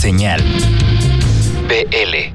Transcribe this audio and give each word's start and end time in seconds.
Señal 0.00 0.40
BL. 1.68 2.32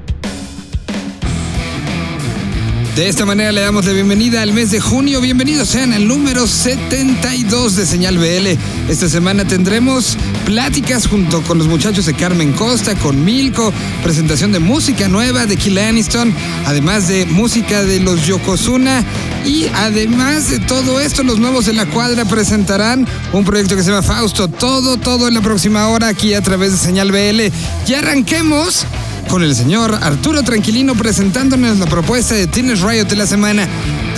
De 2.94 3.08
esta 3.08 3.24
manera 3.24 3.52
le 3.52 3.62
damos 3.62 3.86
la 3.86 3.92
bienvenida 3.92 4.42
al 4.42 4.52
mes 4.52 4.70
de 4.70 4.80
junio. 4.80 5.22
Bienvenidos 5.22 5.68
sean 5.68 5.94
al 5.94 6.06
número 6.06 6.46
72 6.46 7.76
de 7.76 7.86
Señal 7.86 8.18
BL. 8.18 8.58
Esta 8.90 9.08
semana 9.08 9.46
tendremos 9.46 10.18
pláticas 10.44 11.06
junto 11.06 11.42
con 11.42 11.58
los 11.58 11.66
muchachos 11.66 12.06
de 12.06 12.14
Carmen 12.14 12.52
Costa, 12.52 12.94
con 12.94 13.24
Milko, 13.24 13.72
presentación 14.02 14.52
de 14.52 14.58
música 14.58 15.08
nueva 15.08 15.46
de 15.46 15.56
Kill 15.56 15.78
Aniston, 15.78 16.34
además 16.66 17.08
de 17.08 17.26
música 17.26 17.82
de 17.82 18.00
los 18.00 18.26
Yokozuna. 18.26 19.04
Y 19.44 19.66
además 19.74 20.50
de 20.50 20.60
todo 20.60 21.00
esto, 21.00 21.22
los 21.22 21.38
nuevos 21.38 21.66
de 21.66 21.72
la 21.72 21.86
cuadra 21.86 22.24
presentarán 22.24 23.06
un 23.32 23.44
proyecto 23.44 23.76
que 23.76 23.82
se 23.82 23.90
llama 23.90 24.02
Fausto. 24.02 24.48
Todo, 24.48 24.96
todo 24.96 25.28
en 25.28 25.34
la 25.34 25.42
próxima 25.42 25.88
hora 25.88 26.08
aquí 26.08 26.34
a 26.34 26.42
través 26.42 26.72
de 26.72 26.78
Señal 26.78 27.10
BL. 27.10 27.52
Ya 27.86 27.98
arranquemos 27.98 28.86
con 29.28 29.42
el 29.42 29.54
señor 29.54 29.94
Arturo 29.94 30.42
Tranquilino 30.42 30.94
presentándonos 30.94 31.78
la 31.78 31.86
propuesta 31.86 32.34
de 32.34 32.46
Teenage 32.46 32.86
Riot 32.86 33.06
de 33.06 33.16
la 33.16 33.26
semana. 33.26 33.68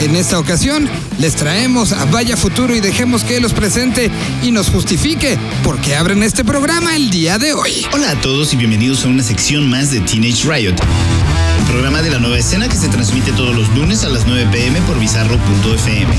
En 0.00 0.14
esta 0.14 0.38
ocasión 0.38 0.88
les 1.18 1.36
traemos 1.36 1.92
a 1.92 2.04
Vaya 2.04 2.36
Futuro 2.36 2.74
y 2.74 2.80
dejemos 2.80 3.24
que 3.24 3.36
él 3.36 3.42
los 3.42 3.54
presente 3.54 4.10
y 4.42 4.50
nos 4.50 4.68
justifique 4.68 5.38
por 5.64 5.80
qué 5.80 5.96
abren 5.96 6.22
este 6.22 6.44
programa 6.44 6.94
el 6.94 7.10
día 7.10 7.38
de 7.38 7.54
hoy. 7.54 7.86
Hola 7.92 8.10
a 8.10 8.20
todos 8.20 8.52
y 8.52 8.56
bienvenidos 8.56 9.04
a 9.04 9.08
una 9.08 9.22
sección 9.22 9.70
más 9.70 9.90
de 9.90 10.00
Teenage 10.00 10.44
Riot. 10.44 10.76
El 11.60 11.64
programa 11.66 12.02
de 12.02 12.10
la 12.10 12.18
nueva 12.18 12.38
escena 12.38 12.68
que 12.68 12.76
se 12.76 12.88
transmite 12.88 13.32
todos 13.32 13.56
los 13.56 13.74
lunes 13.74 14.04
a 14.04 14.10
las 14.10 14.26
9 14.26 14.48
pm 14.52 14.80
por 14.82 15.00
bizarro.fm. 15.00 16.14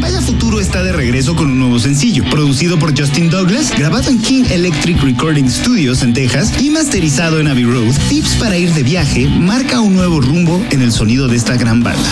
Vaya 0.00 0.22
Futuro 0.22 0.58
está 0.58 0.82
de 0.82 0.92
regreso 0.92 1.36
con 1.36 1.50
un 1.50 1.58
nuevo 1.58 1.78
sencillo, 1.78 2.24
producido 2.30 2.78
por 2.78 2.98
Justin 2.98 3.28
Douglas, 3.28 3.70
grabado 3.76 4.08
en 4.08 4.22
King 4.22 4.44
Electric 4.50 5.02
Recording 5.02 5.50
Studios 5.50 6.02
en 6.02 6.14
Texas 6.14 6.54
y 6.58 6.70
masterizado 6.70 7.40
en 7.40 7.48
Abbey 7.48 7.64
Road. 7.64 7.94
Tips 8.08 8.36
para 8.36 8.56
ir 8.56 8.72
de 8.72 8.82
viaje 8.82 9.28
marca 9.28 9.80
un 9.80 9.94
nuevo 9.94 10.20
rumbo 10.20 10.64
en 10.70 10.80
el 10.80 10.92
sonido 10.92 11.28
de 11.28 11.36
esta 11.36 11.56
gran 11.56 11.82
banda. 11.82 12.08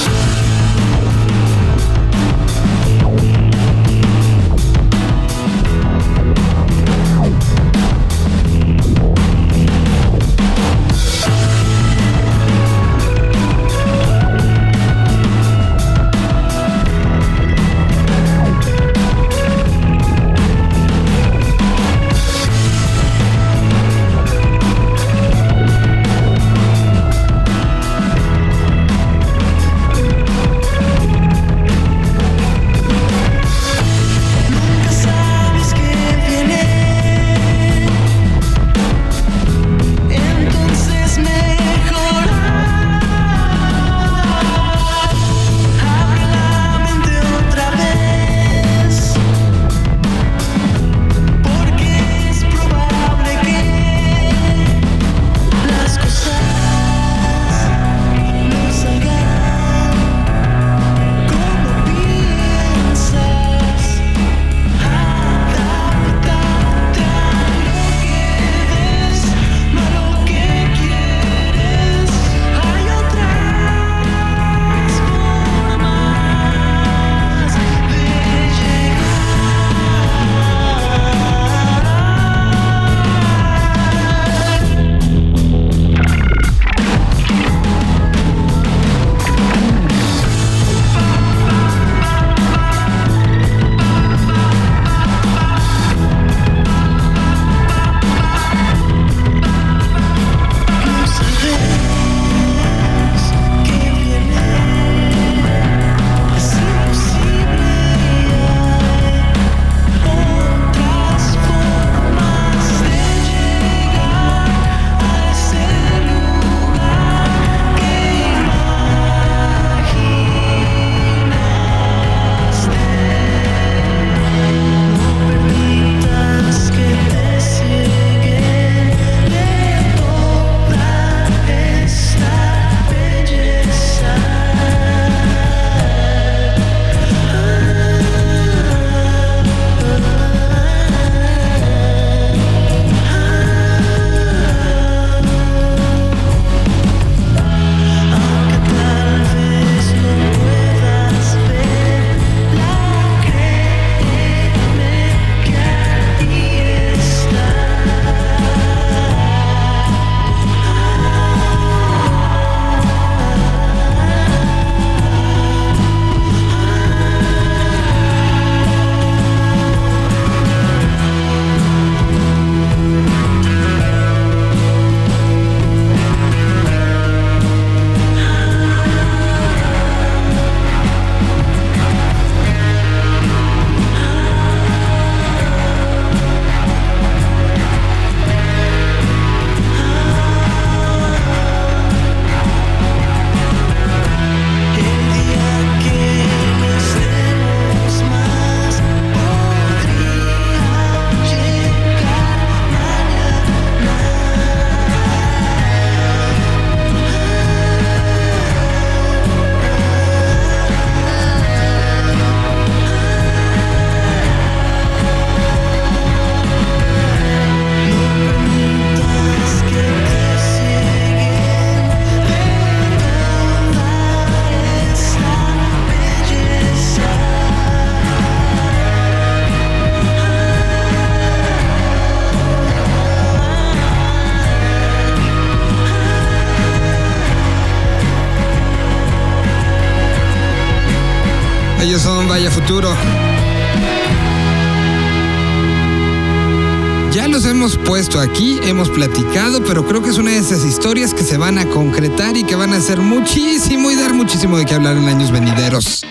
Aquí, 248.17 248.59
hemos 248.65 248.89
platicado, 248.89 249.63
pero 249.63 249.87
creo 249.87 250.03
que 250.03 250.09
es 250.09 250.19
una 250.19 250.31
de 250.31 250.39
esas 250.39 250.65
historias 250.65 251.13
que 251.13 251.23
se 251.23 251.37
van 251.37 251.59
a 251.59 251.67
concretar 251.67 252.37
y 252.37 252.45
que 252.45 252.57
van 252.57 252.73
a 252.73 252.77
hacer 252.77 253.01
muchísimo 253.01 253.91
y 253.91 253.97
dar 253.97 254.15
muchísimo 254.15 254.57
de 254.57 254.65
qué 254.65 254.75
hablar 254.75 254.97
en 254.97 255.09
años 255.09 255.31
venideros. 255.31 256.07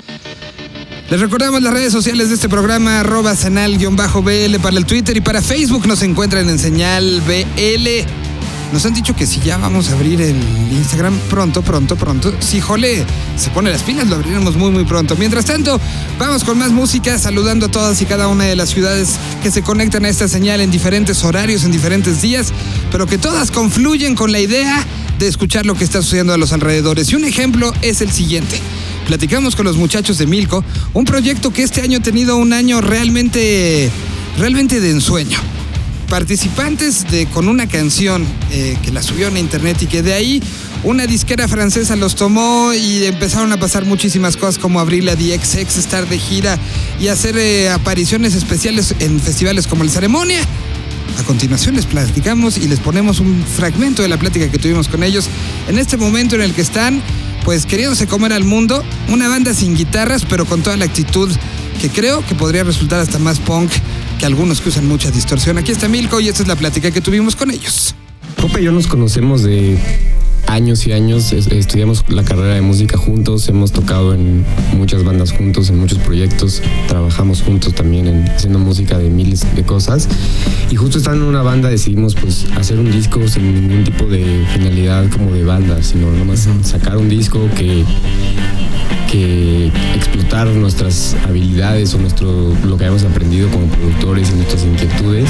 Les 1.09 1.19
recordamos 1.19 1.61
las 1.61 1.73
redes 1.73 1.91
sociales 1.91 2.29
de 2.29 2.35
este 2.35 2.49
programa, 2.49 2.99
arroba 2.99 3.35
senal-bl 3.35 4.59
para 4.61 4.77
el 4.77 4.85
Twitter 4.85 5.17
y 5.17 5.21
para 5.21 5.41
Facebook 5.41 5.87
nos 5.87 6.03
encuentran 6.03 6.47
en 6.49 6.59
señal 6.59 7.21
BL. 7.25 8.26
Nos 8.73 8.85
han 8.85 8.93
dicho 8.93 9.15
que 9.15 9.25
si 9.25 9.39
ya 9.39 9.57
vamos 9.57 9.89
a 9.89 9.93
abrir 9.93 10.21
el 10.21 10.35
Instagram 10.71 11.17
pronto, 11.29 11.61
pronto, 11.61 11.95
pronto. 11.95 12.33
Si 12.39 12.59
Jole 12.59 13.05
se 13.37 13.49
pone 13.51 13.71
las 13.71 13.81
pilas, 13.81 14.07
lo 14.07 14.15
abriremos 14.15 14.55
muy, 14.55 14.71
muy 14.71 14.83
pronto. 14.83 15.15
Mientras 15.15 15.45
tanto, 15.45 15.79
vamos 16.19 16.43
con 16.43 16.57
más 16.57 16.71
música, 16.71 17.17
saludando 17.17 17.67
a 17.67 17.69
todas 17.69 18.01
y 18.01 18.05
cada 18.05 18.27
una 18.27 18.43
de 18.43 18.57
las 18.57 18.69
ciudades 18.69 19.15
que 19.41 19.51
se 19.51 19.61
conectan 19.61 20.03
a 20.03 20.09
esta 20.09 20.27
señal 20.27 20.59
en 20.59 20.69
diferentes 20.69 21.23
horarios, 21.23 21.63
en 21.63 21.71
diferentes 21.71 22.21
días, 22.21 22.51
pero 22.91 23.07
que 23.07 23.17
todas 23.17 23.51
confluyen 23.51 24.15
con 24.15 24.33
la 24.33 24.39
idea 24.39 24.85
de 25.17 25.27
escuchar 25.27 25.65
lo 25.65 25.75
que 25.75 25.85
está 25.85 26.01
sucediendo 26.01 26.33
a 26.33 26.37
los 26.37 26.51
alrededores. 26.51 27.09
Y 27.11 27.15
un 27.15 27.23
ejemplo 27.23 27.73
es 27.81 28.01
el 28.01 28.11
siguiente. 28.11 28.59
Platicamos 29.07 29.55
con 29.55 29.65
los 29.65 29.77
muchachos 29.77 30.17
de 30.17 30.27
Milco, 30.27 30.63
un 30.93 31.05
proyecto 31.05 31.51
que 31.51 31.63
este 31.63 31.81
año 31.81 31.99
ha 31.99 32.01
tenido 32.03 32.35
un 32.35 32.51
año 32.51 32.81
realmente, 32.81 33.89
realmente 34.37 34.81
de 34.81 34.91
ensueño 34.91 35.39
participantes 36.07 37.05
de, 37.09 37.25
con 37.27 37.47
una 37.47 37.67
canción 37.67 38.25
eh, 38.51 38.77
que 38.81 38.91
la 38.91 39.03
subió 39.03 39.27
a 39.27 39.39
internet 39.39 39.81
y 39.81 39.87
que 39.87 40.01
de 40.01 40.13
ahí 40.13 40.41
una 40.83 41.05
disquera 41.05 41.47
francesa 41.47 41.95
los 41.95 42.15
tomó 42.15 42.73
y 42.73 43.05
empezaron 43.05 43.51
a 43.51 43.57
pasar 43.57 43.85
muchísimas 43.85 44.37
cosas 44.37 44.57
como 44.57 44.79
abrir 44.79 45.03
la 45.03 45.15
DXX, 45.15 45.77
estar 45.77 46.07
de 46.07 46.17
gira 46.17 46.57
y 46.99 47.07
hacer 47.09 47.37
eh, 47.37 47.69
apariciones 47.69 48.35
especiales 48.35 48.95
en 48.99 49.19
festivales 49.19 49.67
como 49.67 49.83
el 49.83 49.89
Ceremonia. 49.89 50.39
A 51.19 51.23
continuación 51.23 51.75
les 51.75 51.85
platicamos 51.85 52.57
y 52.57 52.67
les 52.67 52.79
ponemos 52.79 53.19
un 53.19 53.43
fragmento 53.43 54.01
de 54.01 54.07
la 54.07 54.17
plática 54.17 54.49
que 54.49 54.59
tuvimos 54.59 54.87
con 54.87 55.03
ellos 55.03 55.29
en 55.67 55.77
este 55.77 55.97
momento 55.97 56.35
en 56.35 56.41
el 56.41 56.53
que 56.53 56.61
están 56.61 57.01
pues 57.43 57.65
queriéndose 57.65 58.07
comer 58.07 58.33
al 58.33 58.43
mundo, 58.43 58.83
una 59.09 59.27
banda 59.27 59.53
sin 59.53 59.75
guitarras 59.75 60.25
pero 60.25 60.45
con 60.45 60.61
toda 60.61 60.77
la 60.77 60.85
actitud 60.85 61.31
que 61.81 61.89
creo 61.89 62.25
que 62.25 62.35
podría 62.35 62.63
resultar 62.63 62.99
hasta 62.99 63.19
más 63.19 63.39
punk 63.39 63.71
que 64.17 64.25
algunos 64.25 64.61
que 64.61 64.69
usan 64.69 64.87
mucha 64.87 65.11
distorsión. 65.11 65.57
Aquí 65.57 65.71
está 65.71 65.87
Milko 65.87 66.19
y 66.19 66.27
esta 66.27 66.41
es 66.41 66.47
la 66.47 66.55
plática 66.55 66.91
que 66.91 67.01
tuvimos 67.01 67.35
con 67.35 67.51
ellos. 67.51 67.95
Popa 68.35 68.59
y 68.59 68.65
yo 68.65 68.71
nos 68.71 68.87
conocemos 68.87 69.43
de 69.43 69.77
años 70.47 70.87
y 70.87 70.93
años, 70.93 71.31
estudiamos 71.33 72.03
la 72.09 72.23
carrera 72.23 72.55
de 72.55 72.61
música 72.61 72.97
juntos, 72.97 73.47
hemos 73.49 73.71
tocado 73.71 74.13
en 74.13 74.45
muchas 74.73 75.03
bandas 75.03 75.31
juntos, 75.31 75.69
en 75.69 75.79
muchos 75.79 75.99
proyectos, 75.99 76.61
trabajamos 76.87 77.41
juntos 77.41 77.73
también 77.73 78.07
en, 78.07 78.27
haciendo 78.29 78.59
música 78.59 78.97
de 78.97 79.09
miles 79.09 79.45
de 79.55 79.63
cosas 79.63 80.07
y 80.71 80.75
justo 80.75 80.97
estando 80.97 81.23
en 81.25 81.29
una 81.29 81.41
banda 81.41 81.69
decidimos 81.69 82.15
pues 82.15 82.47
hacer 82.55 82.79
un 82.79 82.91
disco 82.91 83.27
sin 83.27 83.53
ningún 83.53 83.83
tipo 83.83 84.05
de 84.05 84.45
finalidad 84.53 85.09
como 85.11 85.31
de 85.31 85.43
banda, 85.43 85.83
sino 85.83 86.11
nomás 86.11 86.47
sacar 86.63 86.97
un 86.97 87.09
disco 87.09 87.49
que 87.55 87.83
que 89.11 89.71
explotar 89.95 90.47
nuestras 90.47 91.15
habilidades 91.27 91.93
o 91.93 91.97
nuestro, 91.97 92.53
lo 92.65 92.77
que 92.77 92.85
habíamos 92.85 93.03
aprendido 93.03 93.49
como 93.49 93.67
productores 93.67 94.29
y 94.31 94.33
nuestras 94.33 94.63
inquietudes. 94.65 95.29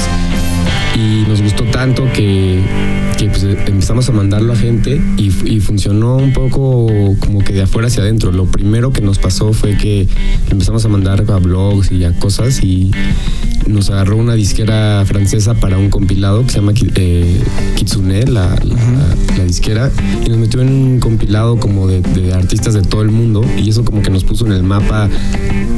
Y 0.98 1.24
nos 1.28 1.40
gustó 1.40 1.62
tanto 1.64 2.10
que, 2.12 2.60
pues, 3.18 3.44
empezamos 3.44 4.08
a 4.08 4.12
mandarlo 4.12 4.52
a 4.52 4.56
gente 4.56 5.00
y, 5.16 5.30
y, 5.48 5.60
funcionó 5.60 6.16
un 6.16 6.32
poco 6.32 6.88
como 7.20 7.38
que 7.38 7.52
de 7.52 7.62
afuera 7.62 7.86
hacia 7.86 8.02
adentro. 8.02 8.32
Lo 8.32 8.46
primero 8.46 8.92
que 8.92 9.00
nos 9.00 9.18
pasó 9.20 9.52
fue 9.52 9.76
que 9.76 10.08
empezamos 10.50 10.84
a 10.84 10.88
mandar 10.88 11.24
a 11.30 11.36
blogs 11.36 11.92
y 11.92 12.02
a 12.02 12.12
cosas 12.18 12.64
y 12.64 12.90
nos 13.68 13.90
agarró 13.90 14.16
una 14.16 14.34
disquera 14.34 15.04
francesa 15.06 15.54
para 15.54 15.78
un 15.78 15.90
compilado 15.90 16.44
que 16.44 16.50
se 16.50 16.56
llama 16.56 16.72
eh, 16.96 17.40
Kitsune, 17.76 18.26
la, 18.26 18.56
la, 19.36 19.44
disquera, 19.44 19.90
y 20.24 20.28
nos 20.28 20.38
metió 20.38 20.60
en 20.60 20.68
un 20.68 21.00
compilado 21.00 21.58
como 21.58 21.86
de, 21.86 22.00
de, 22.00 22.34
artistas 22.34 22.74
de 22.74 22.82
todo 22.82 23.02
el 23.02 23.10
mundo 23.10 23.44
y 23.56 23.68
eso 23.70 23.84
como 23.84 24.02
que 24.02 24.10
nos 24.10 24.24
puso 24.24 24.46
en 24.46 24.52
el 24.52 24.62
mapa 24.62 25.08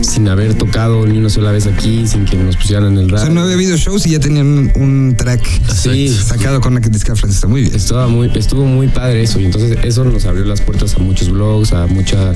sin 0.02 0.28
haber 0.28 0.54
tocado 0.54 1.06
ni 1.06 1.18
una 1.18 1.30
sola 1.30 1.52
vez 1.52 1.66
aquí, 1.66 2.06
sin 2.06 2.24
que 2.24 2.36
nos 2.36 2.56
pusieran 2.56 2.92
en 2.92 2.98
el 2.98 3.08
radio. 3.10 3.22
O 3.22 3.26
sea, 3.26 3.34
no 3.34 3.42
había 3.42 3.54
habido 3.54 3.76
shows 3.76 4.06
y 4.06 4.10
ya 4.10 4.20
tenían 4.20 4.72
un, 4.74 5.14
track 5.16 5.42
sacado 6.08 6.60
con 6.60 6.74
la 6.74 6.80
disquera 6.80 7.16
francesa. 7.16 7.46
Muy 7.46 7.62
bien. 7.62 7.74
Estaba 7.74 8.08
muy, 8.08 8.30
estuvo 8.34 8.64
muy 8.64 8.88
padre 8.88 9.22
eso 9.22 9.40
y 9.40 9.44
entonces 9.44 9.78
eso 9.82 10.04
nos 10.04 10.24
abrió 10.24 10.44
las 10.44 10.60
puertas 10.60 10.94
a 10.94 10.98
muchos 10.98 11.30
blogs, 11.30 11.72
a 11.72 11.86
mucha 11.86 12.32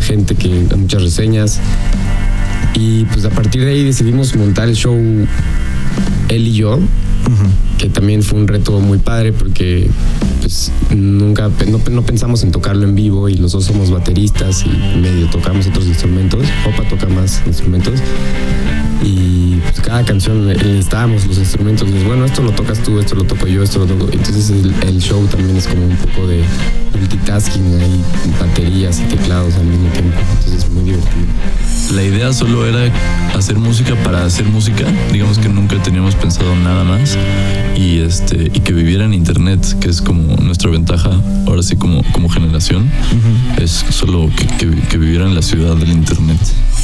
gente 0.00 0.34
que, 0.34 0.66
a 0.72 0.76
muchas 0.76 1.02
reseñas 1.02 1.60
y 2.74 3.04
pues 3.04 3.24
a 3.24 3.30
partir 3.30 3.64
de 3.64 3.70
ahí 3.70 3.84
decidimos 3.84 4.34
montar 4.36 4.68
el 4.68 4.74
show 4.74 4.96
él 6.28 6.48
y 6.48 6.52
yo, 6.52 6.80
que 7.78 7.88
también 7.88 8.22
fue 8.22 8.38
un 8.38 8.48
reto 8.48 8.78
muy 8.80 8.98
padre 8.98 9.32
porque 9.32 9.88
pues 10.40 10.72
nunca 10.94 11.50
no, 11.90 12.02
pensamos 12.02 12.42
en 12.42 12.50
tocarlo 12.50 12.84
en 12.84 12.94
vivo 12.94 13.28
y 13.28 13.34
los 13.34 13.52
dos 13.52 13.64
somos 13.64 13.90
bateristas 13.90 14.64
y 14.66 14.98
medio 14.98 15.28
tocamos 15.30 15.66
otros 15.66 15.86
instrumentos. 15.86 16.44
Opa 16.66 16.88
toca 16.88 17.06
más 17.08 17.42
instrumentos 17.46 18.00
y 19.02 19.56
pues 19.62 19.80
cada 19.80 20.04
canción 20.04 20.46
necesitábamos 20.46 21.26
los 21.26 21.38
instrumentos. 21.38 21.88
bueno, 22.06 22.24
esto 22.24 22.42
lo 22.42 22.52
tocas 22.52 22.82
tú, 22.82 22.98
esto 22.98 23.14
lo 23.14 23.24
toco 23.24 23.46
yo, 23.46 23.62
esto 23.62 23.80
lo 23.80 23.86
toco. 23.86 24.08
Entonces 24.12 24.50
el, 24.50 25.00
show 25.00 25.24
también 25.26 25.56
es 25.56 25.66
como 25.66 25.86
un 25.86 25.96
poco 25.96 26.26
de 26.26 26.42
multitasking, 26.94 27.80
hay 27.80 28.04
baterías 28.40 29.00
y 29.00 29.04
teclados 29.04 29.54
al 29.54 29.66
mismo 29.66 29.88
tiempo. 29.90 30.18
Entonces 30.38 30.64
es 30.64 30.70
muy 30.70 30.84
divertido. 30.84 31.26
La 31.94 32.02
idea 32.02 32.32
solo 32.32 32.66
era 32.66 32.92
hacer 33.36 33.58
música 33.58 33.94
para 34.02 34.24
hacer 34.24 34.46
música. 34.46 34.84
Digamos 35.12 35.38
que 35.38 35.48
nunca 35.48 35.80
teníamos 35.82 36.14
pensado 36.14 36.54
nada 36.56 36.84
más. 36.84 37.16
Y, 37.76 38.00
este, 38.00 38.50
y 38.54 38.60
que 38.60 38.72
viviera 38.72 39.04
en 39.04 39.14
internet, 39.14 39.78
que 39.80 39.88
es 39.88 40.00
como 40.00 40.36
nuestra 40.36 40.70
ventaja, 40.70 41.10
ahora 41.46 41.62
sí 41.62 41.76
como, 41.76 42.02
como 42.12 42.28
generación, 42.28 42.90
es 43.60 43.84
solo 43.90 44.30
que, 44.36 44.46
que, 44.46 44.96
viviera 44.96 45.26
en 45.26 45.34
la 45.34 45.42
ciudad 45.42 45.76
del 45.76 45.90
internet. 45.90 46.38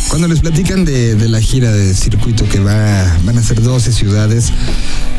Cuando 0.08 0.26
les 0.26 0.40
platican 0.40 0.84
de, 0.84 1.14
de 1.14 1.28
la 1.28 1.40
gira 1.40 1.72
de 1.72 1.94
circuito 1.94 2.44
que 2.48 2.58
va, 2.58 3.18
van 3.24 3.38
a 3.38 3.42
ser 3.42 3.62
12 3.62 3.92
ciudades, 3.92 4.52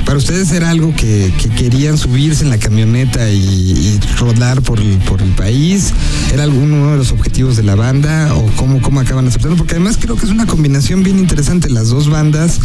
¿para 0.05 0.17
ustedes 0.17 0.51
era 0.51 0.69
algo 0.69 0.95
que, 0.95 1.33
que 1.41 1.49
querían 1.49 1.97
subirse 1.97 2.43
en 2.43 2.49
la 2.49 2.57
camioneta 2.57 3.29
y, 3.29 3.99
rodar 4.19 4.61
por 4.61 4.79
el, 4.79 4.97
por 4.99 5.21
el 5.21 5.31
país? 5.31 5.93
¿Era 6.33 6.43
alguno 6.43 6.91
de 6.91 6.97
los 6.97 7.11
objetivos 7.11 7.55
de 7.57 7.63
la 7.63 7.75
banda 7.75 8.33
o 8.35 8.45
cómo, 8.55 8.81
cómo 8.81 8.99
acaban 8.99 9.27
aceptando? 9.27 9.57
Porque 9.57 9.75
además 9.75 9.97
creo 9.99 10.15
que 10.15 10.25
es 10.25 10.31
una 10.31 10.45
combinación 10.45 11.03
bien 11.03 11.19
interesante, 11.19 11.69
las 11.69 11.89
dos 11.89 12.09
bandas 12.09 12.59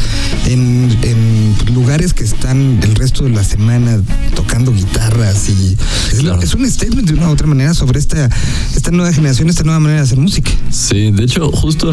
en, 0.47 0.97
en 1.03 1.75
lugares 1.75 2.15
que 2.15 2.25
están 2.25 2.81
el 2.83 2.95
resto 2.95 3.25
de 3.25 3.31
la 3.31 3.45
semana 3.45 4.01
tocando 4.35 4.73
guitarras 4.73 5.49
y 5.49 5.77
es, 6.13 6.55
un 6.55 6.71
statement 6.71 7.09
de 7.09 7.15
una 7.15 7.29
u 7.29 7.33
otra 7.33 7.47
manera 7.47 7.75
sobre 7.75 7.99
esta, 7.99 8.29
esta 8.75 8.91
nueva 8.91 9.13
generación, 9.13 9.49
esta 9.49 9.65
nueva 9.65 9.81
manera 9.81 10.01
de 10.01 10.05
hacer 10.05 10.19
música. 10.19 10.51
Sí, 10.71 11.11
de 11.11 11.25
hecho, 11.25 11.51
justo 11.53 11.93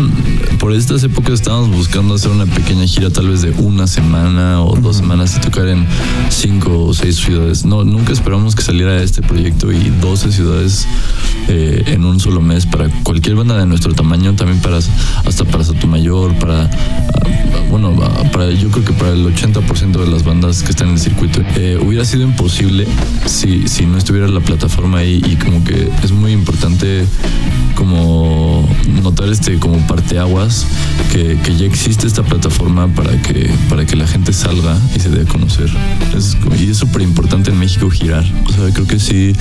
por 0.60 0.74
estas 0.74 1.04
épocas 1.04 1.36
estábamos 1.36 1.70
buscando 1.76 2.16
hacer 2.16 2.32
una 2.32 2.46
pequeña 2.46 2.86
gira 2.86 3.10
tal 3.10 3.30
vez 3.30 3.42
de 3.42 3.52
una 3.52 3.88
semana 3.88 4.62
o 4.62 4.76
dos 4.76 4.98
semanas 4.98 5.33
tocar 5.40 5.68
en 5.68 5.86
cinco 6.30 6.86
o 6.86 6.94
seis 6.94 7.18
ciudades. 7.18 7.66
No, 7.66 7.84
nunca 7.84 8.14
esperamos 8.14 8.56
que 8.56 8.62
saliera 8.62 9.02
este 9.02 9.22
proyecto 9.22 9.72
y 9.72 9.90
12 10.02 10.32
ciudades 10.32 10.88
eh, 11.48 11.84
en 11.88 12.06
un 12.06 12.20
solo 12.20 12.42
mes 12.42 12.66
para 12.66 12.90
cualquier 13.04 13.36
banda 13.36 13.58
de 13.58 13.66
nuestro 13.66 13.94
tamaño, 13.94 14.34
también 14.36 14.60
para 14.60 14.78
hasta 14.78 15.46
para 15.46 15.64
Sotomayor, 15.64 16.34
para 16.36 16.64
ah, 16.64 16.70
bueno, 17.70 17.96
para 18.32 18.52
yo 18.52 18.70
creo 18.70 18.86
que 18.86 18.94
para 18.94 19.12
el 19.12 19.26
80% 19.26 19.92
de 19.92 20.08
las 20.08 20.24
bandas 20.24 20.64
que 20.64 20.72
están 20.72 20.90
en 20.90 20.94
el 20.96 21.00
circuito. 21.00 21.42
Eh, 21.56 21.78
hubiera 21.82 22.06
sido 22.06 22.24
imposible 22.24 22.88
si, 23.26 23.68
si 23.68 23.86
no 23.86 23.98
estuviera 23.98 24.28
la 24.28 24.40
plataforma 24.40 25.00
ahí 25.00 25.22
y 25.26 25.36
como 25.36 25.64
que 25.64 25.90
es 26.04 26.12
muy 26.12 26.32
importante 26.32 27.06
como 27.76 28.70
notar 29.02 29.30
este 29.30 29.60
como 29.60 29.78
parteaguas 29.88 30.68
que, 31.12 31.38
que 31.44 31.56
ya 31.56 31.66
existe 31.66 32.08
esta 32.08 32.24
plataforma 32.24 32.88
para 32.88 33.22
que 33.22 33.50
para 33.70 33.86
que 33.86 33.96
la 33.96 34.08
gente 34.08 34.34
salga 34.34 34.78
y 34.96 35.00
se 35.00 35.10
dé 35.10 35.24
a 35.24 35.26
conocer 35.26 35.70
es, 36.16 36.38
y 36.60 36.70
es 36.70 36.78
súper 36.78 37.02
importante 37.02 37.52
en 37.52 37.60
México 37.60 37.90
girar 37.90 38.24
o 38.48 38.52
sea 38.52 38.72
creo 38.74 38.88
que 38.88 39.00
sí 39.00 39.34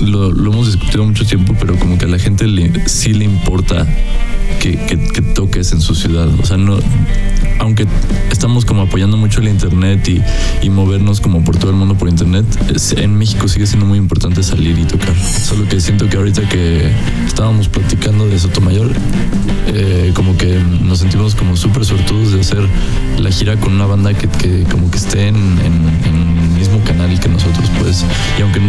lo, 0.00 0.30
hemos 0.30 0.66
discutido 0.66 1.04
mucho 1.04 1.24
tiempo 1.24 1.54
pero 1.58 1.78
como 1.78 1.98
que 1.98 2.04
a 2.04 2.08
la 2.08 2.18
gente 2.18 2.46
le, 2.46 2.88
sí 2.88 3.12
le 3.12 3.24
importa 3.24 3.86
que, 4.60 4.76
que, 4.76 4.96
toques 5.22 5.72
en 5.72 5.80
su 5.80 5.94
ciudad 5.94 6.28
o 6.40 6.46
sea 6.46 6.56
no 6.56 6.78
aunque 7.58 7.86
estamos 8.30 8.64
como 8.64 8.82
apoyando 8.82 9.16
mucho 9.16 9.40
el 9.40 9.48
internet 9.48 10.08
y, 10.08 10.22
y, 10.64 10.70
movernos 10.70 11.20
como 11.20 11.42
por 11.44 11.56
todo 11.56 11.70
el 11.70 11.76
mundo 11.76 11.96
por 11.96 12.08
internet, 12.08 12.44
en 12.96 13.16
México 13.16 13.48
sigue 13.48 13.66
siendo 13.66 13.86
muy 13.86 13.98
importante 13.98 14.42
salir 14.42 14.78
y 14.78 14.84
tocar. 14.84 15.14
Solo 15.16 15.66
que 15.68 15.80
siento 15.80 16.08
que 16.08 16.16
ahorita 16.16 16.48
que 16.48 16.92
estábamos 17.26 17.68
platicando 17.68 18.26
de 18.28 18.38
Sotomayor, 18.38 18.92
eh, 19.68 20.12
como 20.14 20.36
que 20.36 20.60
nos 20.82 21.00
sentimos 21.00 21.34
como 21.34 21.56
súper 21.56 21.84
sortudos 21.84 22.32
de 22.32 22.40
hacer 22.40 22.66
la 23.18 23.30
gira 23.30 23.56
con 23.56 23.72
una 23.72 23.86
banda 23.86 24.14
que, 24.14 24.28
que 24.28 24.64
como 24.70 24.90
que 24.90 24.98
esté 24.98 25.28
en, 25.28 25.36
en, 25.36 25.74
en, 26.04 26.36
el 26.44 26.58
mismo 26.58 26.80
canal 26.84 27.18
que 27.18 27.28
nosotros, 27.28 27.70
pues. 27.80 28.04
Y 28.38 28.42
aunque 28.42 28.60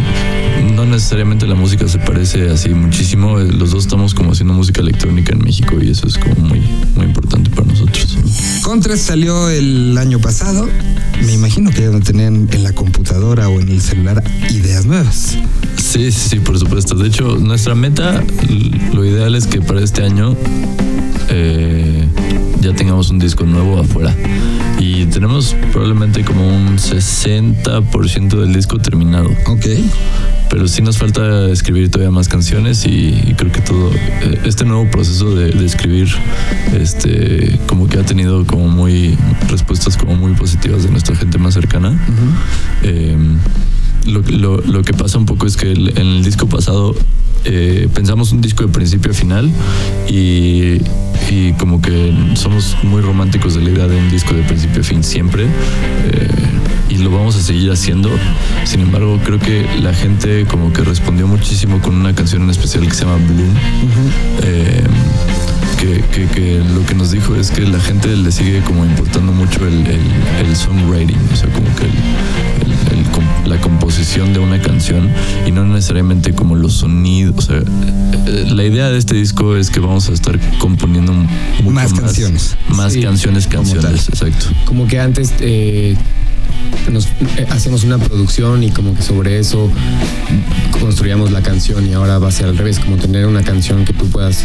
no 0.74 0.86
necesariamente 0.86 1.17
la 1.26 1.56
música 1.56 1.88
se 1.88 1.98
parece 1.98 2.48
así 2.50 2.70
muchísimo. 2.70 3.40
Eh, 3.40 3.52
Los 3.52 3.72
dos 3.72 3.86
estamos 3.86 4.14
como 4.14 4.34
haciendo 4.34 4.54
música 4.54 4.82
electrónica 4.82 5.34
en 5.34 5.40
México 5.40 5.76
y 5.82 5.90
eso 5.90 6.06
es 6.06 6.16
como 6.16 6.36
muy, 6.36 6.62
muy 6.96 7.06
importante 7.06 7.50
para 7.50 7.66
nosotros. 7.66 8.18
Contras 8.62 9.00
salió 9.00 9.50
el 9.50 9.98
año 9.98 10.20
pasado. 10.20 10.70
Me 11.26 11.34
imagino 11.34 11.72
que 11.72 11.82
ya 11.82 11.90
no 11.90 12.02
tenían 12.02 12.48
en 12.52 12.64
la 12.64 12.72
computadora 12.74 13.50
o 13.50 13.60
en 13.60 13.70
el 13.70 13.82
celular 13.82 14.24
ideas 14.52 14.86
nuevas. 14.86 15.36
Sí, 15.78 16.12
sí, 16.12 16.30
sí, 16.30 16.40
por 16.40 16.60
supuesto. 16.60 16.94
De 16.94 17.08
hecho, 17.08 17.38
nuestra 17.38 17.74
meta, 17.74 18.24
lo 18.94 19.04
ideal 19.04 19.34
es 19.34 19.48
que 19.48 19.60
para 19.60 19.82
este 19.82 20.04
año 20.04 20.36
eh, 21.30 22.08
ya 22.62 22.74
tengamos 22.74 23.10
un 23.10 23.20
disco 23.20 23.46
nuevo 23.46 23.80
afuera. 23.80 24.16
Y 24.80 25.06
tenemos 25.06 25.56
probablemente 25.72 26.24
como 26.24 26.48
un 26.48 26.78
60% 26.78 28.30
del 28.30 28.54
disco 28.54 28.78
terminado. 28.80 29.30
Ok. 29.48 29.66
Pero 30.50 30.68
sí 30.68 30.82
nos 30.82 30.98
falta 30.98 31.50
escribir 31.50 31.90
todavía 31.90 32.12
más 32.12 32.30
canciones 32.30 32.86
y, 32.86 33.10
y 33.28 33.34
creo 33.36 33.52
que 33.52 33.62
todo 33.62 33.92
eh, 33.94 34.42
este 34.46 34.64
nuevo 34.64 34.90
proceso 34.90 35.36
de, 35.36 35.52
de 35.52 35.66
escribir 35.66 36.08
este 36.74 37.60
como 37.68 37.88
que 37.88 38.00
ha 38.00 38.04
tenido 38.04 38.46
como 38.46 38.68
muy 38.70 39.18
respuestas 39.50 39.98
como 39.98 40.16
muy 40.16 40.34
positivas 40.34 40.84
de 40.84 40.90
nuestra 40.90 41.16
gente 41.16 41.38
más 41.38 41.54
cercana. 41.54 42.00
Eh, 42.84 43.18
lo, 44.08 44.22
lo- 44.22 44.62
lo 44.62 44.82
que 44.84 44.94
pasa 44.94 45.18
un 45.18 45.26
poco 45.26 45.46
es 45.46 45.58
que 45.58 45.72
en 45.72 45.98
el 45.98 46.24
disco 46.24 46.48
pasado 46.48 46.96
eh, 47.46 47.88
pensamos 47.94 48.32
un 48.32 48.42
disco 48.42 48.66
de 48.66 48.70
principio 48.74 49.12
a 49.12 49.14
final 49.14 49.52
y, 50.10 50.82
y 51.30 51.54
como 51.60 51.82
que 51.82 52.14
somos 52.36 52.76
muy 52.84 53.02
románticos 53.02 53.54
de 53.56 53.62
la 53.62 53.70
idea 53.70 53.88
de 53.88 53.96
un 53.98 54.10
disco 54.10 54.34
de 54.34 54.42
principio 54.44 54.82
a 54.82 54.84
fin 54.84 55.04
siempre. 55.04 55.44
eh, 55.44 56.28
y 56.90 57.00
lo 57.00 57.12
vamos 57.12 57.36
a 57.36 57.42
seguir 57.42 57.70
haciendo. 57.70 58.10
Sin 58.64 58.80
embargo, 58.80 59.20
creo 59.26 59.40
que 59.40 59.66
la 59.82 59.94
gente 59.94 60.46
como 60.50 60.72
que 60.72 60.84
respondió 60.84 61.28
muchísimo 61.28 61.82
con 61.82 61.96
una 61.96 62.16
canción 62.16 62.44
en 62.44 62.50
especial 62.50 62.88
que 62.88 62.94
se 62.94 63.04
llama 63.04 63.18
Bloom. 63.18 63.54
Eh, 64.44 64.84
que, 65.80 66.26
que- 66.28 66.62
lo 66.74 66.86
que 66.86 66.96
nos 66.96 67.12
dijo 67.12 67.36
es 67.36 67.52
que 67.52 67.62
la 67.62 67.80
gente 67.80 68.08
le 68.16 68.32
sigue 68.32 68.62
como 68.62 68.84
importando 68.86 69.32
mucho 69.34 69.68
el, 69.68 69.86
el- 69.86 70.56
songwriting, 70.56 71.18
o 71.32 71.36
sea, 71.36 71.50
como 71.50 71.68
que 71.76 71.86
de 74.26 74.40
una 74.40 74.60
canción 74.60 75.10
y 75.46 75.52
no 75.52 75.64
necesariamente 75.66 76.34
como 76.34 76.56
los 76.56 76.74
sonidos. 76.74 77.36
O 77.38 77.42
sea, 77.42 77.58
eh, 77.60 78.46
la 78.50 78.64
idea 78.64 78.90
de 78.90 78.98
este 78.98 79.14
disco 79.16 79.56
es 79.56 79.70
que 79.70 79.80
vamos 79.80 80.10
a 80.10 80.14
estar 80.14 80.40
componiendo 80.60 81.14
mucho 81.14 81.72
Más 81.72 81.94
canciones. 81.94 82.58
Más 82.70 82.94
Sí, 82.94 83.02
canciones, 83.04 83.46
como 83.46 83.64
canciones, 83.64 84.10
exacto. 84.10 84.48
como 84.66 84.88
que 84.88 85.00
antes 85.00 85.34
eh, 85.40 85.96
nos 86.92 87.06
eh, 87.06 87.46
hacíamos 87.50 87.84
una 87.84 87.98
producción 87.98 88.64
y 88.64 88.72
como 88.72 88.94
que 88.96 89.02
sobre 89.02 89.40
eso 89.40 89.70
construíamos 90.80 91.32
la 91.32 91.42
canción 91.42 91.88
y 91.88 91.94
ahora 91.94 92.20
va 92.20 92.30
a 92.30 92.32
ser 92.32 92.48
al 92.48 92.58
revés, 92.58 92.80
como 92.80 92.98
tener 92.98 93.26
una 93.26 93.44
canción 93.44 93.84
que 93.86 93.94
tú 93.94 94.08
puedas 94.10 94.44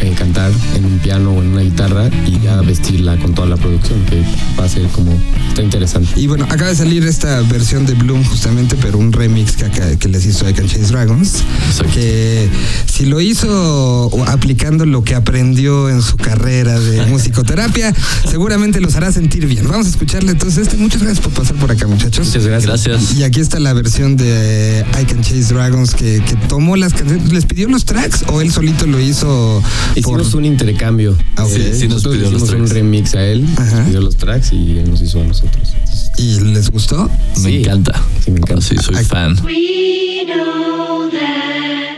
eh, 0.00 0.14
cantar 0.16 0.50
en 0.76 0.84
un 0.84 0.98
piano 0.98 1.32
o 1.32 1.40
en 1.42 1.48
una 1.52 1.62
guitarra 1.62 2.08
y 2.26 2.40
ya 2.40 2.60
vestirla 2.60 3.16
con 3.16 3.34
toda 3.34 3.48
la 3.48 3.56
producción, 3.56 4.04
que 4.06 4.22
va 4.58 4.64
a 4.64 4.68
ser 4.68 4.86
como, 4.88 5.12
está 5.48 5.62
interesante. 5.62 6.08
Y 6.16 6.26
bueno, 6.26 6.44
acaba 6.50 6.70
de 6.70 6.76
salir 6.76 7.04
esta 7.04 7.40
versión 7.42 7.86
de 7.86 7.94
Bloom 7.94 8.24
justamente, 8.24 8.76
pero 8.80 8.98
un 8.98 9.12
remix 9.12 9.56
que, 9.56 9.64
acá- 9.64 9.96
que 9.96 10.08
les 10.08 10.26
hizo 10.26 10.44
Can 10.44 10.66
Chase 10.66 10.86
Dragons. 10.92 11.42
Exacto. 11.68 11.92
Que 11.94 12.48
si 12.92 13.06
lo 13.06 13.20
hizo 13.20 14.10
aplicando 14.26 14.84
lo 14.86 15.04
que 15.04 15.14
aprendió 15.14 15.88
en 15.88 16.02
su 16.02 16.16
carrera 16.16 16.78
de 16.78 17.06
musicoterapia, 17.06 17.94
seguramente 18.28 18.80
los 18.80 18.94
hará 18.96 19.12
sentir 19.12 19.46
bien. 19.46 19.66
Vamos 19.68 19.86
a 19.86 19.90
escucharle 19.90 20.32
entonces 20.32 20.66
este. 20.66 20.76
Muchas 20.76 21.02
gracias 21.02 21.24
por 21.24 21.31
pasar 21.32 21.56
por 21.56 21.70
acá, 21.70 21.86
muchachos. 21.86 22.26
Muchas 22.28 22.46
gracias. 22.46 22.84
Gracias. 22.86 23.16
Y 23.16 23.24
aquí 23.24 23.40
está 23.40 23.58
la 23.60 23.72
versión 23.72 24.16
de 24.16 24.84
I 25.00 25.04
Can 25.04 25.22
Chase 25.22 25.52
Dragons 25.54 25.94
que, 25.94 26.22
que 26.26 26.36
tomó 26.48 26.76
las 26.76 26.92
canciones. 26.94 27.32
¿Les 27.32 27.46
pidió 27.46 27.68
los 27.68 27.84
tracks 27.84 28.24
o 28.28 28.40
él 28.40 28.50
solito 28.52 28.86
lo 28.86 29.00
hizo? 29.00 29.62
Hicimos 29.96 30.28
por- 30.28 30.36
un 30.38 30.44
intercambio. 30.44 31.16
Ah, 31.36 31.44
ok. 31.44 31.50
Sí, 31.50 31.62
sí 31.80 31.88
nos 31.88 32.02
pidió 32.04 32.30
los 32.30 32.42
hicimos 32.42 32.50
un 32.50 32.56
tracks. 32.56 32.70
remix 32.72 33.14
a 33.14 33.24
él, 33.24 33.46
Ajá. 33.56 33.76
nos 33.78 33.86
pidió 33.86 34.00
los 34.00 34.16
tracks 34.16 34.52
y 34.52 34.78
él 34.78 34.90
nos 34.90 35.00
hizo 35.02 35.20
a 35.20 35.24
nosotros. 35.24 35.72
¿Y 36.18 36.40
les 36.40 36.70
gustó? 36.70 37.10
Me 37.42 37.50
Sí. 37.50 37.56
encanta. 37.62 38.00
Sí, 38.24 38.30
me 38.30 38.38
encanta. 38.38 38.62
Sí, 38.62 38.76
soy 38.80 38.96
Ay. 38.96 39.04
fan. 39.04 39.36
We 39.44 40.24
know 40.26 41.08
that 41.10 41.96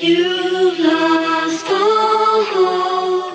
you've 0.00 0.78
lost 0.80 1.66
all 1.70 2.44
hope, 2.54 3.34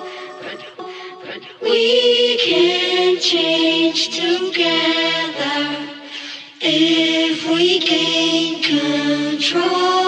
but 1.20 1.40
we 1.62 2.36
can 2.44 3.18
change 3.20 4.10
together 4.10 4.93
regain 7.64 8.60
control. 8.60 10.03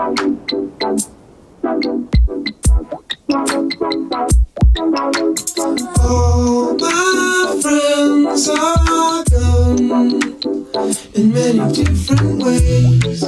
All 0.00 0.16
my 6.78 7.58
friends 7.60 8.48
are 8.48 9.24
gone 9.28 10.22
in 11.14 11.32
many 11.34 11.72
different 11.74 12.42
ways. 12.42 13.22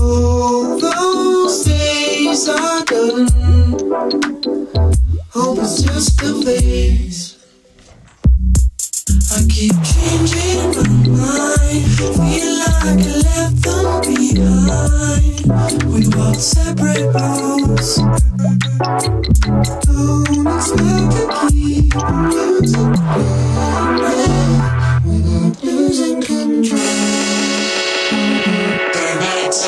All 0.00 0.78
those 0.80 1.64
days 1.66 2.48
are 2.48 2.84
gone. 2.86 3.28
Hope 5.34 5.58
it's 5.58 5.82
just 5.82 6.22
a 6.22 6.32
phase. 6.42 7.36
I 9.32 9.46
keep 9.50 9.97
got 16.18 16.34
separate 16.34 17.14
rooms. 17.14 17.96
Don't 19.86 20.46
expect 20.48 21.12
to 21.14 21.24
keep 21.48 21.94
losing 21.94 22.92
control 23.02 24.10
without 25.04 25.62
losing 25.62 26.20
control. 26.22 26.78
Then 28.94 29.18
it's 29.46 29.62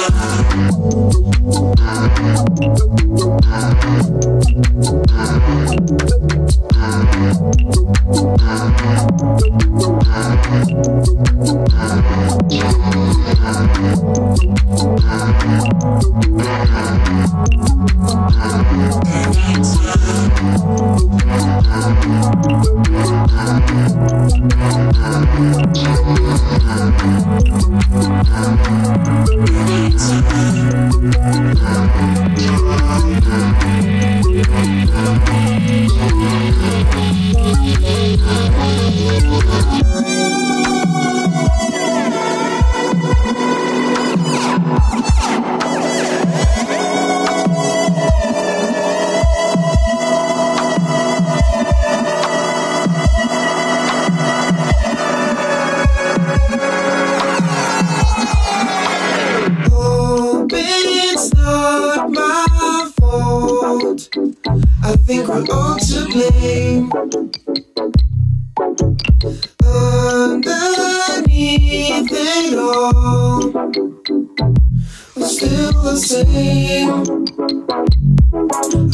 same. 76.11 76.91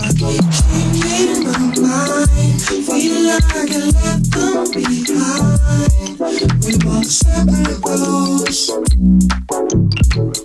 I 0.00 0.12
keep 0.20 0.44
changing 0.52 1.44
my 1.44 1.56
mind, 1.80 2.60
feel 2.60 3.16
like 3.24 3.48
I 3.56 3.64
left 3.88 4.26
them 4.32 4.56
behind. 4.76 6.20
We 6.60 6.72
separate. 7.04 7.80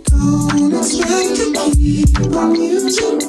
Don't 0.07 0.73
expect 0.73 1.31
to 1.35 1.45
keep 1.75 2.11
the 2.13 2.41
music 2.53 3.20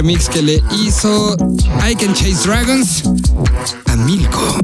remix 0.00 0.30
que 0.30 0.40
le 0.40 0.62
hizo 0.82 1.36
I 1.86 1.94
Can 1.94 2.14
Chase 2.14 2.48
Dragons 2.48 3.02
a 3.84 3.96
Milko. 3.96 4.56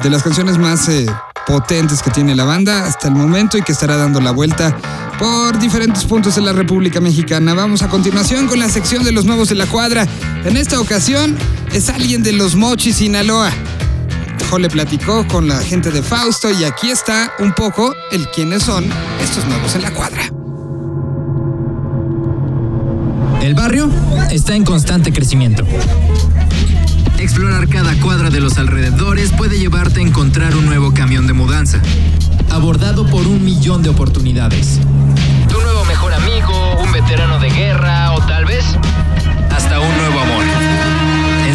De 0.00 0.08
las 0.08 0.22
canciones 0.22 0.56
más 0.56 0.88
eh, 0.88 1.06
potentes 1.48 2.00
que 2.00 2.12
tiene 2.12 2.36
la 2.36 2.44
banda 2.44 2.86
hasta 2.86 3.08
el 3.08 3.14
momento 3.14 3.58
y 3.58 3.62
que 3.62 3.72
estará 3.72 3.96
dando 3.96 4.20
la 4.20 4.30
vuelta 4.30 4.76
por 5.18 5.58
diferentes 5.58 6.04
puntos 6.04 6.36
de 6.36 6.42
la 6.42 6.52
República 6.52 7.00
Mexicana. 7.00 7.54
Vamos 7.54 7.82
a 7.82 7.88
continuación 7.88 8.46
con 8.46 8.60
la 8.60 8.68
sección 8.68 9.02
de 9.02 9.10
los 9.10 9.24
nuevos 9.24 9.48
de 9.48 9.56
la 9.56 9.66
cuadra. 9.66 10.06
En 10.44 10.56
esta 10.56 10.78
ocasión 10.78 11.36
es 11.72 11.88
alguien 11.88 12.22
de 12.22 12.34
los 12.34 12.54
Mochis, 12.54 12.98
Sinaloa. 12.98 13.50
Jo 14.48 14.58
le 14.58 14.68
platicó 14.68 15.26
con 15.28 15.46
la 15.46 15.58
gente 15.58 15.90
de 15.90 16.02
Fausto 16.02 16.50
y 16.50 16.64
aquí 16.64 16.90
está 16.90 17.32
un 17.38 17.52
poco 17.52 17.94
el 18.10 18.28
quiénes 18.30 18.62
son 18.62 18.84
estos 19.22 19.44
nuevos 19.46 19.74
en 19.74 19.82
la 19.82 19.92
cuadra. 19.92 20.22
El 23.42 23.54
barrio 23.54 23.90
está 24.30 24.54
en 24.54 24.64
constante 24.64 25.12
crecimiento. 25.12 25.64
Explorar 27.18 27.68
cada 27.68 27.94
cuadra 28.00 28.30
de 28.30 28.40
los 28.40 28.58
alrededores 28.58 29.30
puede 29.32 29.58
llevarte 29.58 30.00
a 30.00 30.02
encontrar 30.02 30.54
un 30.56 30.66
nuevo 30.66 30.92
camión 30.94 31.26
de 31.26 31.32
mudanza, 31.32 31.80
abordado 32.50 33.06
por 33.06 33.26
un 33.26 33.44
millón 33.44 33.82
de 33.82 33.90
oportunidades. 33.90 34.78
Tu 35.48 35.60
nuevo 35.60 35.84
mejor 35.84 36.14
amigo, 36.14 36.59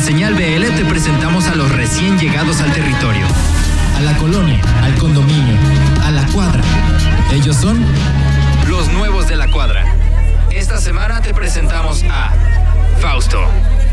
Señal 0.05 0.35
BL 0.35 0.75
te 0.75 0.85
presentamos 0.85 1.47
a 1.47 1.55
los 1.55 1.71
recién 1.71 2.19
llegados 2.19 2.61
al 2.61 2.71
territorio, 2.71 3.25
a 3.97 4.01
la 4.01 4.15
colonia, 4.17 4.61
al 4.83 4.93
condominio, 4.99 5.55
a 6.03 6.11
la 6.11 6.23
cuadra. 6.27 6.61
Ellos 7.33 7.55
son 7.55 7.83
los 8.69 8.93
nuevos 8.93 9.27
de 9.27 9.35
la 9.35 9.49
cuadra. 9.49 9.83
Esta 10.51 10.79
semana 10.79 11.23
te 11.23 11.33
presentamos 11.33 12.03
a 12.03 12.31
Fausto. 12.99 13.39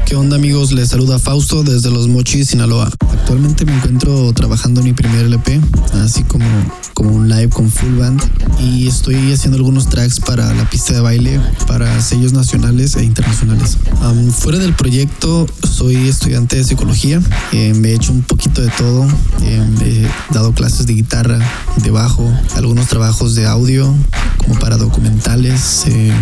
¿Qué 0.04 0.14
onda 0.14 0.36
amigos? 0.36 0.72
Les 0.72 0.90
saluda 0.90 1.18
Fausto 1.18 1.62
desde 1.62 1.90
Los 1.90 2.08
Mochis, 2.08 2.48
Sinaloa. 2.48 2.90
Actualmente 3.10 3.64
me 3.64 3.74
encuentro 3.74 4.34
trabajando 4.34 4.80
en 4.80 4.88
mi 4.88 4.92
primer 4.92 5.24
LP, 5.24 5.62
así 5.94 6.24
como, 6.24 6.44
como 6.94 7.10
un 7.10 7.28
live 7.28 7.48
con 7.48 7.70
full 7.70 7.96
band 7.98 8.22
y 8.60 8.86
estoy 8.86 9.32
haciendo 9.32 9.56
algunos 9.56 9.88
tracks 9.88 10.20
para 10.20 10.52
la 10.54 10.68
pista 10.68 10.94
de 10.94 11.00
baile, 11.00 11.40
para 11.66 12.00
sellos 12.00 12.32
nacionales 12.32 12.96
e 12.96 13.04
internacionales. 13.04 13.78
Am, 14.00 14.30
fuera 14.30 14.58
del 14.58 14.74
proyecto 14.74 15.46
soy 15.68 16.08
estudiante 16.08 16.56
de 16.56 16.64
psicología, 16.64 17.20
eh, 17.52 17.74
me 17.74 17.90
he 17.90 17.94
hecho 17.94 18.12
un 18.12 18.22
poquito 18.22 18.62
de 18.62 18.70
todo, 18.70 19.06
eh, 19.42 20.08
he 20.30 20.34
dado 20.34 20.52
clases 20.52 20.86
de 20.86 20.94
guitarra, 20.94 21.38
de 21.82 21.90
bajo, 21.90 22.30
algunos 22.54 22.86
trabajos 22.88 23.34
de 23.34 23.46
audio 23.46 23.92
como 24.38 24.58
para 24.58 24.76
documentales, 24.76 25.84
eh, 25.86 26.12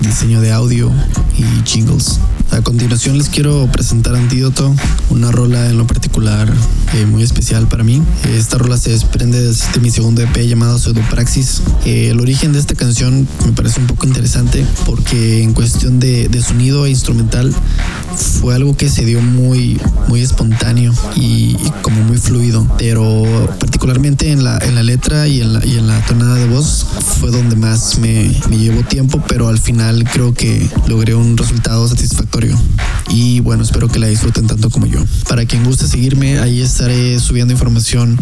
diseño 0.00 0.40
de 0.40 0.52
audio 0.52 0.90
y 1.38 1.68
jingles. 1.68 2.18
A 2.52 2.60
continuación 2.60 3.16
les 3.16 3.30
quiero 3.30 3.66
presentar 3.72 4.14
Antídoto, 4.14 4.74
una 5.08 5.30
rola 5.30 5.70
en 5.70 5.78
lo 5.78 5.86
particular 5.86 6.52
eh, 6.92 7.06
muy 7.06 7.22
especial 7.22 7.66
para 7.66 7.82
mí. 7.82 8.02
Esta 8.36 8.58
rola 8.58 8.76
se 8.76 8.90
desprende 8.90 9.40
de, 9.40 9.54
de 9.54 9.80
mi 9.80 9.90
segundo 10.02 10.22
EP 10.22 10.48
llamado 10.48 10.80
Pseudopraxis. 10.80 11.62
Eh, 11.84 12.08
el 12.10 12.18
origen 12.18 12.52
de 12.52 12.58
esta 12.58 12.74
canción 12.74 13.28
me 13.46 13.52
parece 13.52 13.78
un 13.78 13.86
poco 13.86 14.04
interesante 14.04 14.66
porque 14.84 15.44
en 15.44 15.52
cuestión 15.52 16.00
de, 16.00 16.26
de 16.28 16.42
sonido 16.42 16.86
e 16.86 16.90
instrumental 16.90 17.54
fue 18.16 18.56
algo 18.56 18.76
que 18.76 18.88
se 18.88 19.04
dio 19.04 19.20
muy, 19.20 19.80
muy 20.08 20.20
espontáneo 20.20 20.92
y, 21.14 21.56
y 21.56 21.72
como 21.82 22.02
muy 22.02 22.18
fluido, 22.18 22.66
pero 22.78 23.22
particularmente 23.60 24.32
en 24.32 24.42
la, 24.42 24.58
en 24.58 24.74
la 24.74 24.82
letra 24.82 25.28
y 25.28 25.40
en 25.40 25.52
la, 25.52 25.64
y 25.64 25.78
en 25.78 25.86
la 25.86 26.04
tonada 26.04 26.34
de 26.34 26.48
voz 26.48 26.84
fue 27.20 27.30
donde 27.30 27.54
más 27.54 28.00
me, 28.00 28.28
me 28.50 28.58
llevó 28.58 28.82
tiempo, 28.82 29.22
pero 29.28 29.46
al 29.46 29.60
final 29.60 30.02
creo 30.12 30.34
que 30.34 30.68
logré 30.88 31.14
un 31.14 31.36
resultado 31.36 31.86
satisfactorio. 31.86 32.58
Y 33.08 33.38
bueno, 33.38 33.62
espero 33.62 33.86
que 33.86 34.00
la 34.00 34.08
disfruten 34.08 34.48
tanto 34.48 34.68
como 34.68 34.86
yo. 34.86 34.98
Para 35.28 35.44
quien 35.44 35.62
guste 35.62 35.86
seguirme, 35.86 36.40
ahí 36.40 36.60
estaré 36.60 37.20
subiendo 37.20 37.52
información 37.52 38.18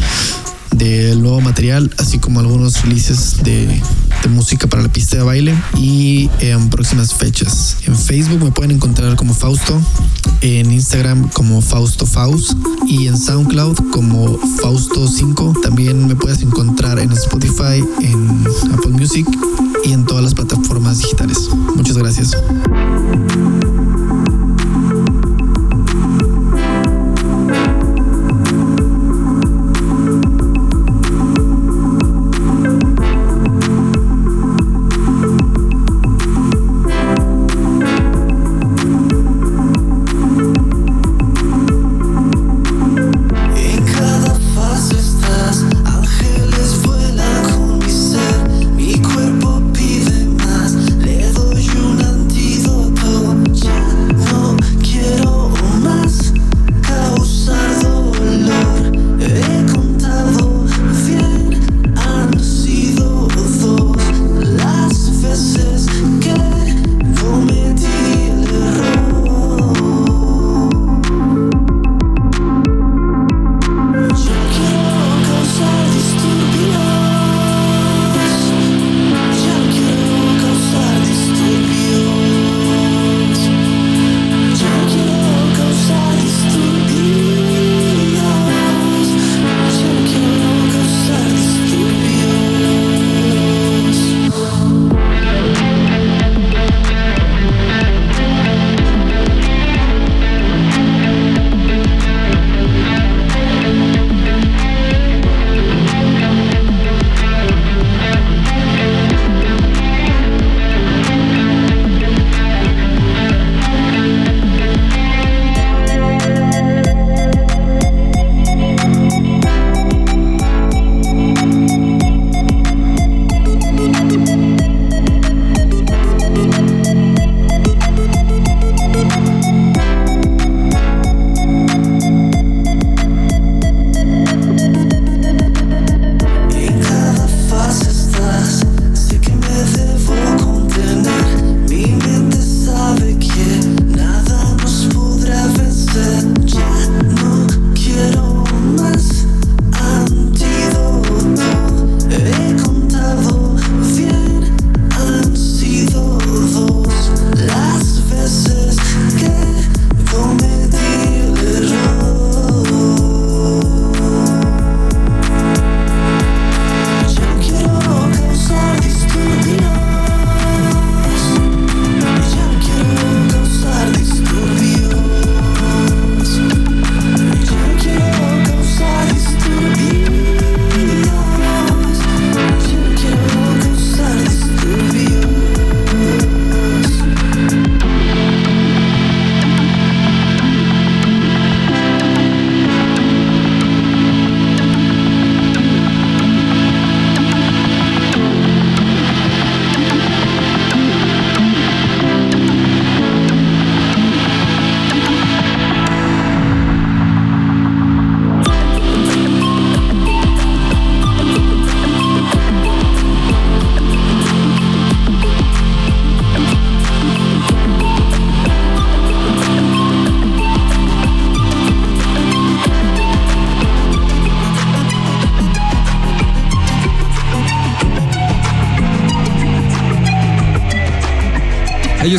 del 0.73 1.23
nuevo 1.23 1.41
material, 1.41 1.91
así 1.99 2.19
como 2.19 2.41
algunos 2.41 2.83
releases 2.83 3.43
de, 3.43 3.67
de 3.67 4.29
música 4.29 4.67
para 4.67 4.83
la 4.83 4.89
pista 4.89 5.17
de 5.17 5.23
baile 5.23 5.55
y 5.77 6.31
en 6.41 6.71
próximas 6.71 7.15
fechas. 7.15 7.79
En 7.87 7.97
Facebook 7.97 8.43
me 8.43 8.51
pueden 8.51 8.73
encontrar 8.73 9.17
como 9.17 9.35
Fausto, 9.35 9.81
en 10.41 10.71
Instagram 10.71 11.29
como 11.31 11.61
Fausto 11.61 12.07
Faust 12.07 12.53
y 12.87 13.07
en 13.07 13.19
SoundCloud 13.19 13.91
como 13.91 14.39
Fausto5. 14.39 15.61
También 15.61 16.07
me 16.07 16.17
puedes 16.17 16.43
encontrar 16.43 16.99
en 16.99 17.13
Spotify, 17.13 17.85
en 18.03 18.45
Apple 18.73 18.93
Music 18.93 19.27
y 19.85 19.93
en 19.93 20.05
todas 20.05 20.25
las 20.25 20.35
plataformas 20.35 20.99
digitales. 20.99 21.49
Muchas 21.77 21.97
gracias. 21.97 22.37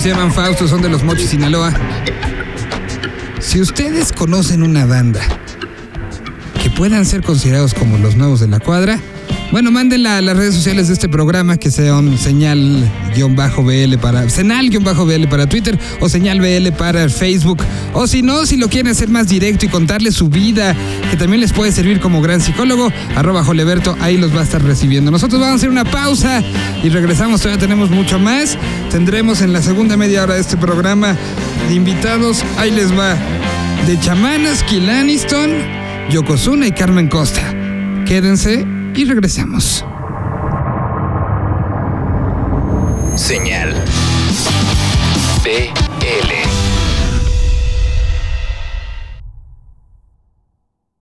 Se 0.02 0.10
llaman 0.10 0.32
Fausto, 0.32 0.68
son 0.68 0.82
de 0.82 0.90
los 0.90 1.04
Mochis, 1.04 1.30
Sinaloa. 1.30 1.72
Si 3.40 3.62
ustedes 3.62 4.12
conocen 4.12 4.64
una 4.64 4.88
banda 4.88 5.22
que 6.60 6.72
puedan 6.72 7.06
ser 7.06 7.22
considerados 7.22 7.76
como 7.76 8.00
los 8.00 8.16
nuevos 8.16 8.40
de 8.40 8.48
la 8.48 8.60
cuadra, 8.60 9.00
bueno, 9.52 9.70
mándenla 9.70 10.18
a 10.18 10.22
las 10.22 10.38
redes 10.38 10.56
sociales 10.56 10.88
de 10.88 10.94
este 10.94 11.10
programa 11.10 11.58
que 11.58 11.72
sean 11.72 12.18
señal-BL 12.18 13.98
para 14.00 14.30
senal-BL 14.30 15.28
para 15.28 15.48
Twitter 15.48 15.78
o 16.00 16.08
señal 16.08 16.40
BL 16.40 16.72
para 16.78 17.10
Facebook. 17.10 17.62
O 17.94 18.08
si 18.08 18.22
no, 18.22 18.46
si 18.46 18.56
lo 18.56 18.70
quieren 18.70 18.90
hacer 18.90 19.10
más 19.10 19.28
directo 19.28 19.66
y 19.66 19.70
contarles 19.70 20.16
su 20.16 20.30
vida, 20.30 20.74
que 21.10 21.18
también 21.18 21.42
les 21.42 21.52
puede 21.52 21.74
servir 21.74 22.00
como 22.00 22.22
gran 22.22 22.40
psicólogo, 22.40 22.92
arroba 23.16 23.44
Joleberto, 23.44 23.98
ahí 24.00 24.18
los 24.18 24.34
va 24.34 24.40
a 24.40 24.44
estar 24.44 24.64
recibiendo. 24.64 25.12
Nosotros 25.12 25.42
vamos 25.42 25.54
a 25.54 25.58
hacer 25.58 25.70
una 25.70 25.84
pausa 25.84 26.42
y 26.82 26.88
regresamos, 26.88 27.42
todavía 27.42 27.60
tenemos 27.60 27.90
mucho 27.90 28.20
más. 28.20 28.58
Tendremos 28.90 29.42
en 29.42 29.52
la 29.52 29.62
segunda 29.62 29.98
media 29.98 30.24
hora 30.24 30.36
de 30.36 30.42
este 30.42 30.56
programa 30.56 31.18
de 31.68 31.76
invitados, 31.76 32.44
ahí 32.58 32.72
les 32.72 32.98
va, 32.98 33.18
de 33.86 34.00
chamanas, 34.00 34.64
Kill 34.64 34.90
Aniston, 34.90 35.52
Yokozuna 36.10 36.68
y 36.68 36.72
Carmen 36.72 37.10
Costa. 37.10 37.42
Quédense 38.06 38.81
y 38.96 39.06
regresamos. 39.06 39.86